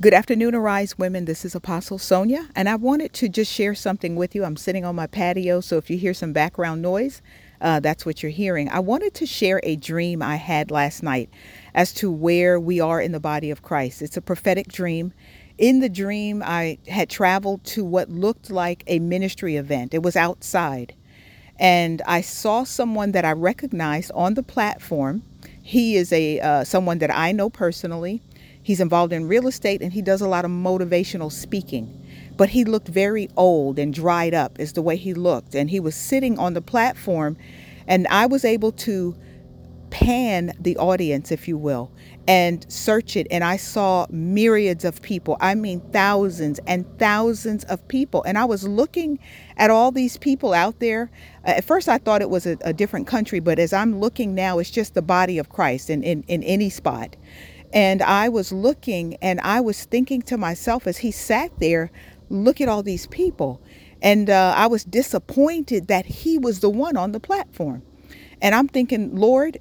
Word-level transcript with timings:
Good 0.00 0.14
afternoon, 0.14 0.54
Arise 0.54 0.96
Women. 0.96 1.24
This 1.24 1.44
is 1.44 1.56
Apostle 1.56 1.98
Sonia, 1.98 2.50
and 2.54 2.68
I 2.68 2.76
wanted 2.76 3.12
to 3.14 3.28
just 3.28 3.52
share 3.52 3.74
something 3.74 4.14
with 4.14 4.32
you. 4.32 4.44
I'm 4.44 4.56
sitting 4.56 4.84
on 4.84 4.94
my 4.94 5.08
patio, 5.08 5.60
so 5.60 5.76
if 5.76 5.90
you 5.90 5.98
hear 5.98 6.14
some 6.14 6.32
background 6.32 6.82
noise, 6.82 7.20
uh, 7.60 7.80
that's 7.80 8.06
what 8.06 8.22
you're 8.22 8.30
hearing. 8.30 8.68
I 8.68 8.78
wanted 8.78 9.12
to 9.14 9.26
share 9.26 9.58
a 9.64 9.74
dream 9.74 10.22
I 10.22 10.36
had 10.36 10.70
last 10.70 11.02
night 11.02 11.30
as 11.74 11.92
to 11.94 12.12
where 12.12 12.60
we 12.60 12.78
are 12.78 13.00
in 13.00 13.10
the 13.10 13.18
body 13.18 13.50
of 13.50 13.62
Christ. 13.62 14.00
It's 14.00 14.16
a 14.16 14.20
prophetic 14.20 14.68
dream. 14.68 15.12
In 15.58 15.80
the 15.80 15.88
dream, 15.88 16.44
I 16.46 16.78
had 16.86 17.10
traveled 17.10 17.64
to 17.64 17.84
what 17.84 18.08
looked 18.08 18.50
like 18.50 18.84
a 18.86 19.00
ministry 19.00 19.56
event, 19.56 19.94
it 19.94 20.04
was 20.04 20.14
outside. 20.14 20.94
And 21.58 22.02
I 22.06 22.20
saw 22.20 22.62
someone 22.62 23.10
that 23.12 23.24
I 23.24 23.32
recognized 23.32 24.12
on 24.14 24.34
the 24.34 24.44
platform. 24.44 25.24
He 25.60 25.96
is 25.96 26.12
a 26.12 26.38
uh, 26.38 26.62
someone 26.62 26.98
that 26.98 27.12
I 27.12 27.32
know 27.32 27.50
personally 27.50 28.22
He's 28.68 28.80
involved 28.80 29.14
in 29.14 29.26
real 29.26 29.48
estate 29.48 29.80
and 29.80 29.94
he 29.94 30.02
does 30.02 30.20
a 30.20 30.28
lot 30.28 30.44
of 30.44 30.50
motivational 30.50 31.32
speaking. 31.32 32.04
But 32.36 32.50
he 32.50 32.64
looked 32.66 32.88
very 32.88 33.30
old 33.34 33.78
and 33.78 33.94
dried 33.94 34.34
up, 34.34 34.60
is 34.60 34.74
the 34.74 34.82
way 34.82 34.96
he 34.96 35.14
looked. 35.14 35.54
And 35.54 35.70
he 35.70 35.80
was 35.80 35.94
sitting 35.94 36.38
on 36.38 36.52
the 36.52 36.60
platform, 36.60 37.38
and 37.86 38.06
I 38.08 38.26
was 38.26 38.44
able 38.44 38.72
to 38.72 39.16
pan 39.88 40.52
the 40.60 40.76
audience, 40.76 41.32
if 41.32 41.48
you 41.48 41.56
will, 41.56 41.90
and 42.26 42.70
search 42.70 43.16
it. 43.16 43.26
And 43.30 43.42
I 43.42 43.56
saw 43.56 44.06
myriads 44.10 44.84
of 44.84 45.00
people. 45.00 45.38
I 45.40 45.54
mean, 45.54 45.80
thousands 45.90 46.60
and 46.66 46.84
thousands 46.98 47.64
of 47.64 47.88
people. 47.88 48.22
And 48.24 48.36
I 48.36 48.44
was 48.44 48.68
looking 48.68 49.18
at 49.56 49.70
all 49.70 49.92
these 49.92 50.18
people 50.18 50.52
out 50.52 50.78
there. 50.78 51.10
Uh, 51.46 51.52
at 51.52 51.64
first, 51.64 51.88
I 51.88 51.96
thought 51.96 52.20
it 52.20 52.28
was 52.28 52.44
a, 52.44 52.58
a 52.60 52.74
different 52.74 53.06
country, 53.06 53.40
but 53.40 53.58
as 53.58 53.72
I'm 53.72 53.98
looking 53.98 54.34
now, 54.34 54.58
it's 54.58 54.70
just 54.70 54.92
the 54.92 55.00
body 55.00 55.38
of 55.38 55.48
Christ 55.48 55.88
in, 55.88 56.02
in, 56.02 56.22
in 56.24 56.42
any 56.42 56.68
spot. 56.68 57.16
And 57.72 58.02
I 58.02 58.28
was 58.28 58.52
looking 58.52 59.16
and 59.16 59.40
I 59.40 59.60
was 59.60 59.84
thinking 59.84 60.22
to 60.22 60.38
myself 60.38 60.86
as 60.86 60.98
he 60.98 61.10
sat 61.10 61.52
there, 61.58 61.90
look 62.30 62.60
at 62.60 62.68
all 62.68 62.82
these 62.82 63.06
people. 63.06 63.60
And 64.00 64.30
uh, 64.30 64.54
I 64.56 64.66
was 64.66 64.84
disappointed 64.84 65.88
that 65.88 66.06
he 66.06 66.38
was 66.38 66.60
the 66.60 66.70
one 66.70 66.96
on 66.96 67.12
the 67.12 67.20
platform. 67.20 67.82
And 68.40 68.54
I'm 68.54 68.68
thinking, 68.68 69.16
Lord, 69.16 69.58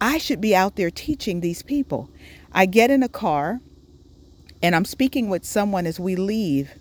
I 0.00 0.18
should 0.18 0.40
be 0.40 0.54
out 0.54 0.76
there 0.76 0.90
teaching 0.90 1.40
these 1.40 1.62
people. 1.62 2.10
I 2.52 2.66
get 2.66 2.90
in 2.90 3.02
a 3.02 3.08
car 3.08 3.60
and 4.62 4.74
I'm 4.74 4.84
speaking 4.84 5.28
with 5.28 5.44
someone 5.44 5.86
as 5.86 5.98
we 5.98 6.16
leave, 6.16 6.72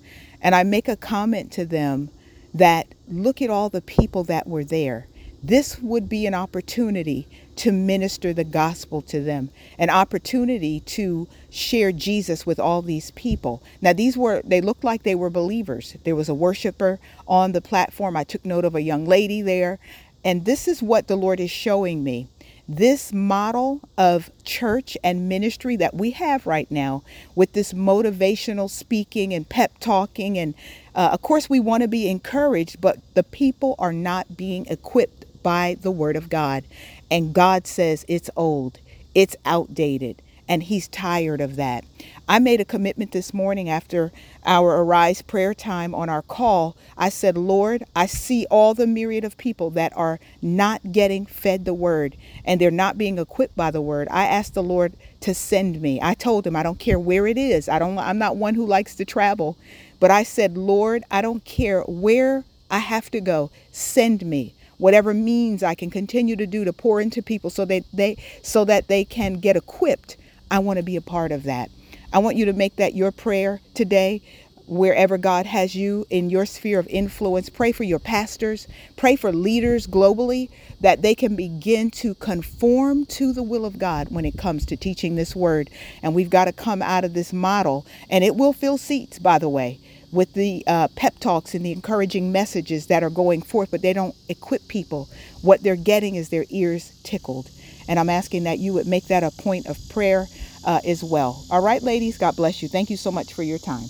and 0.41 0.53
I 0.53 0.63
make 0.63 0.87
a 0.87 0.97
comment 0.97 1.51
to 1.53 1.65
them 1.65 2.09
that 2.53 2.93
look 3.07 3.41
at 3.41 3.49
all 3.49 3.69
the 3.69 3.81
people 3.81 4.23
that 4.25 4.47
were 4.47 4.63
there. 4.63 5.07
This 5.41 5.79
would 5.79 6.09
be 6.09 6.25
an 6.25 6.33
opportunity 6.33 7.27
to 7.57 7.71
minister 7.71 8.33
the 8.33 8.43
gospel 8.43 9.01
to 9.03 9.21
them, 9.21 9.49
an 9.77 9.89
opportunity 9.89 10.79
to 10.81 11.27
share 11.49 11.91
Jesus 11.91 12.45
with 12.45 12.59
all 12.59 12.81
these 12.81 13.11
people. 13.11 13.61
Now, 13.81 13.93
these 13.93 14.17
were, 14.17 14.41
they 14.45 14.61
looked 14.61 14.83
like 14.83 15.03
they 15.03 15.15
were 15.15 15.29
believers. 15.29 15.95
There 16.03 16.15
was 16.15 16.29
a 16.29 16.33
worshiper 16.33 16.99
on 17.27 17.51
the 17.51 17.61
platform. 17.61 18.15
I 18.15 18.23
took 18.23 18.45
note 18.45 18.65
of 18.65 18.75
a 18.75 18.81
young 18.81 19.05
lady 19.05 19.41
there. 19.41 19.79
And 20.23 20.45
this 20.45 20.67
is 20.67 20.81
what 20.81 21.07
the 21.07 21.15
Lord 21.15 21.39
is 21.39 21.51
showing 21.51 22.03
me. 22.03 22.27
This 22.67 23.11
model 23.11 23.81
of 23.97 24.29
church 24.43 24.97
and 25.03 25.27
ministry 25.27 25.75
that 25.77 25.95
we 25.95 26.11
have 26.11 26.45
right 26.45 26.69
now, 26.69 27.03
with 27.33 27.53
this 27.53 27.73
motivational 27.73 28.69
speaking 28.69 29.33
and 29.33 29.49
pep 29.49 29.79
talking, 29.79 30.37
and 30.37 30.53
uh, 30.93 31.09
of 31.13 31.21
course, 31.21 31.49
we 31.49 31.59
want 31.59 31.81
to 31.81 31.87
be 31.87 32.07
encouraged, 32.07 32.79
but 32.79 32.97
the 33.15 33.23
people 33.23 33.75
are 33.79 33.93
not 33.93 34.37
being 34.37 34.67
equipped 34.67 35.18
by 35.43 35.77
the 35.81 35.91
word 35.91 36.15
of 36.15 36.29
God. 36.29 36.63
And 37.11 37.33
God 37.33 37.67
says 37.67 38.05
it's 38.07 38.29
old, 38.35 38.79
it's 39.15 39.35
outdated, 39.45 40.21
and 40.47 40.63
He's 40.63 40.87
tired 40.87 41.41
of 41.41 41.55
that. 41.57 41.85
I 42.27 42.39
made 42.39 42.61
a 42.61 42.65
commitment 42.65 43.11
this 43.11 43.33
morning 43.33 43.69
after 43.69 44.11
our 44.45 44.81
Arise 44.81 45.21
prayer 45.23 45.53
time 45.55 45.95
on 45.95 46.09
our 46.09 46.21
call. 46.21 46.77
I 46.97 47.09
said, 47.09 47.37
Lord, 47.37 47.83
I 47.95 48.05
see 48.05 48.45
all 48.51 48.73
the 48.75 48.87
myriad 48.87 49.23
of 49.23 49.37
people 49.37 49.71
that 49.71 49.91
are 49.95 50.19
not 50.41 50.91
getting 50.91 51.25
fed 51.25 51.65
the 51.65 51.73
word 51.73 52.15
and 52.45 52.61
they're 52.61 52.71
not 52.71 52.97
being 52.97 53.17
equipped 53.17 53.55
by 53.55 53.71
the 53.71 53.81
word. 53.81 54.07
I 54.11 54.25
asked 54.25 54.53
the 54.53 54.63
Lord 54.63 54.93
to 55.21 55.33
send 55.33 55.81
me. 55.81 55.99
I 56.01 56.13
told 56.13 56.45
him 56.45 56.55
I 56.55 56.63
don't 56.63 56.79
care 56.79 56.99
where 56.99 57.27
it 57.27 57.37
is. 57.37 57.67
I 57.67 57.79
don't 57.79 57.97
I'm 57.97 58.19
not 58.19 58.35
one 58.37 58.55
who 58.55 58.65
likes 58.65 58.95
to 58.95 59.05
travel, 59.05 59.57
but 59.99 60.11
I 60.11 60.23
said, 60.23 60.57
Lord, 60.57 61.03
I 61.11 61.21
don't 61.21 61.43
care 61.45 61.81
where 61.83 62.43
I 62.71 62.79
have 62.79 63.09
to 63.11 63.21
go. 63.21 63.49
Send 63.71 64.25
me 64.25 64.53
whatever 64.79 65.13
means 65.13 65.61
I 65.61 65.75
can 65.75 65.91
continue 65.91 66.35
to 66.35 66.47
do 66.47 66.65
to 66.65 66.73
pour 66.73 66.99
into 66.99 67.21
people 67.21 67.51
so 67.51 67.65
that 67.65 67.83
they 67.93 68.17
so 68.41 68.65
that 68.65 68.87
they 68.87 69.05
can 69.05 69.35
get 69.35 69.55
equipped. 69.55 70.17
I 70.49 70.59
want 70.59 70.77
to 70.77 70.83
be 70.83 70.95
a 70.95 71.01
part 71.01 71.31
of 71.31 71.43
that. 71.43 71.69
I 72.11 72.17
want 72.17 72.37
you 72.37 72.45
to 72.45 72.53
make 72.53 72.77
that 72.77 72.95
your 72.95 73.11
prayer 73.11 73.61
today 73.75 74.23
wherever 74.65 75.17
God 75.17 75.45
has 75.47 75.75
you 75.75 76.05
in 76.09 76.29
your 76.29 76.45
sphere 76.45 76.79
of 76.79 76.87
influence. 76.87 77.49
Pray 77.49 77.71
for 77.71 77.83
your 77.83 77.99
pastors, 77.99 78.67
pray 78.95 79.15
for 79.15 79.31
leaders 79.31 79.87
globally 79.87 80.49
that 80.79 81.01
they 81.01 81.15
can 81.15 81.35
begin 81.35 81.91
to 81.91 82.13
conform 82.15 83.05
to 83.05 83.33
the 83.33 83.43
will 83.43 83.65
of 83.65 83.79
God 83.79 84.09
when 84.09 84.25
it 84.25 84.37
comes 84.37 84.65
to 84.67 84.77
teaching 84.77 85.15
this 85.15 85.35
word. 85.35 85.69
And 86.01 86.15
we've 86.15 86.29
got 86.29 86.45
to 86.45 86.53
come 86.53 86.81
out 86.81 87.03
of 87.03 87.13
this 87.13 87.33
model, 87.33 87.85
and 88.09 88.23
it 88.23 88.35
will 88.35 88.53
fill 88.53 88.77
seats, 88.77 89.19
by 89.19 89.39
the 89.39 89.49
way 89.49 89.79
with 90.11 90.33
the 90.33 90.63
uh, 90.67 90.87
pep 90.95 91.19
talks 91.19 91.53
and 91.53 91.65
the 91.65 91.71
encouraging 91.71 92.31
messages 92.31 92.87
that 92.87 93.03
are 93.03 93.09
going 93.09 93.41
forth, 93.41 93.71
but 93.71 93.81
they 93.81 93.93
don't 93.93 94.15
equip 94.29 94.67
people. 94.67 95.09
What 95.41 95.63
they're 95.63 95.75
getting 95.75 96.15
is 96.15 96.29
their 96.29 96.45
ears 96.49 96.93
tickled. 97.03 97.49
And 97.87 97.99
I'm 97.99 98.09
asking 98.09 98.43
that 98.43 98.59
you 98.59 98.73
would 98.73 98.87
make 98.87 99.07
that 99.07 99.23
a 99.23 99.31
point 99.31 99.67
of 99.67 99.77
prayer 99.89 100.27
uh, 100.65 100.81
as 100.85 101.03
well. 101.03 101.45
All 101.49 101.61
right, 101.61 101.81
ladies, 101.81 102.17
God 102.17 102.35
bless 102.35 102.61
you. 102.61 102.69
Thank 102.69 102.89
you 102.89 102.97
so 102.97 103.11
much 103.11 103.33
for 103.33 103.43
your 103.43 103.59
time. 103.59 103.85